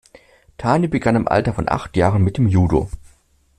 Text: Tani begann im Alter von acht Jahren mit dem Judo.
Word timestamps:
Tani 0.57 0.87
begann 0.87 1.15
im 1.15 1.27
Alter 1.27 1.53
von 1.53 1.69
acht 1.69 1.95
Jahren 1.95 2.23
mit 2.23 2.37
dem 2.37 2.47
Judo. 2.47 2.89